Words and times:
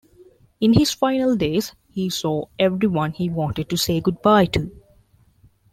In 0.59 0.73
his 0.73 0.89
final 0.89 1.35
days 1.35 1.75
he 1.91 2.09
saw 2.09 2.45
everyone 2.57 3.11
he 3.11 3.29
wanted 3.29 3.69
to 3.69 3.77
say 3.77 4.01
good-bye 4.01 4.45
to. 4.47 4.71